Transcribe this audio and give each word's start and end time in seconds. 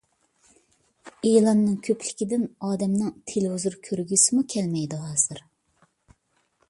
ئېلاننىڭ 1.31 1.75
كۆپلۈكىدىن 1.89 2.47
ئادەمنىڭ 2.69 3.13
تېلېۋىزور 3.33 3.77
كۆرگۈسىمۇ 3.89 4.45
كەلمەيدۇ 4.55 5.01
ھازىر. 5.07 5.45